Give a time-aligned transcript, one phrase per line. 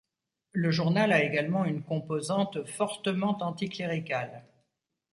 [0.53, 4.41] Le journal a également une composante fortement anticléricale.